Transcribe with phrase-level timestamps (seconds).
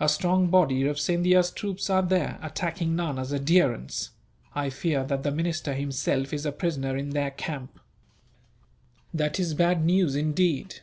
[0.00, 4.08] "A strong body of Scindia's troops are there, attacking Nana's adherents.
[4.54, 7.78] I fear that the minister himself is a prisoner in their camp."
[9.12, 10.76] "That is bad news, indeed.